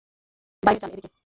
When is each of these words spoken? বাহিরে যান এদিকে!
বাহিরে 0.63 0.79
যান 0.81 0.89
এদিকে! 0.93 1.09